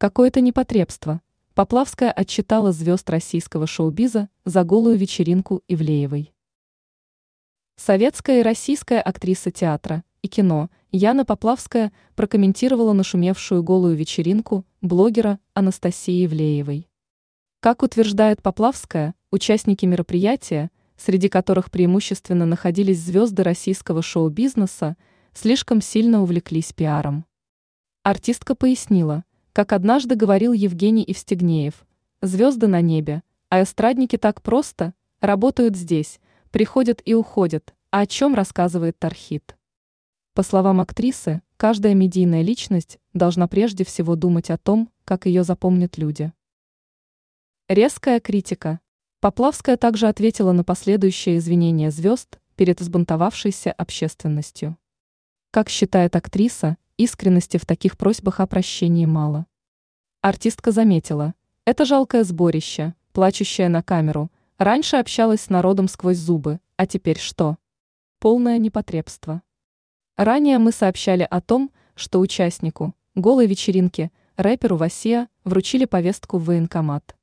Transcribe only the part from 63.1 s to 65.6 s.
плачущее на камеру, раньше общалась с